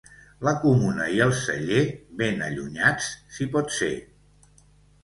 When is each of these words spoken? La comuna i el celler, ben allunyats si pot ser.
La 0.47 0.53
comuna 0.61 1.09
i 1.17 1.21
el 1.25 1.35
celler, 1.41 1.83
ben 2.23 2.43
allunyats 2.47 3.13
si 3.39 3.51
pot 3.55 3.79
ser. 3.79 3.93